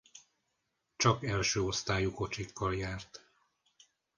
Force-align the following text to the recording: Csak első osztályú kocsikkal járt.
Csak 0.95 1.23
első 1.25 1.63
osztályú 1.63 2.11
kocsikkal 2.11 2.75
járt. 2.75 3.25